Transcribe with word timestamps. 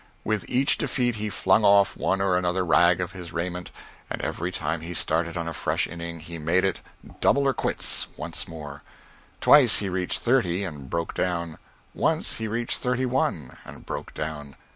With 0.23 0.49
each 0.49 0.79
defeat 0.79 1.13
he 1.17 1.29
flung 1.29 1.63
off 1.63 1.95
one 1.95 2.21
or 2.21 2.35
another 2.35 2.65
rag 2.65 2.99
of 3.01 3.11
his 3.11 3.31
raiment, 3.31 3.69
and 4.09 4.19
every 4.21 4.51
time 4.51 4.81
he 4.81 4.95
started 4.95 5.37
on 5.37 5.47
a 5.47 5.53
fresh 5.53 5.85
inning 5.85 6.21
he 6.21 6.39
made 6.39 6.63
it 6.63 6.81
"double 7.19 7.43
or 7.43 7.53
quits" 7.53 8.07
once 8.17 8.47
more. 8.47 8.81
Twice 9.41 9.77
he 9.77 9.89
reached 9.89 10.19
thirty 10.23 10.63
and 10.63 10.89
broke 10.89 11.13
down; 11.13 11.59
once 11.93 12.37
he 12.37 12.47
reached 12.47 12.79
thirty 12.79 13.05
one 13.05 13.57
and 13.63 13.85
broke 13.85 14.15
down. 14.15 14.55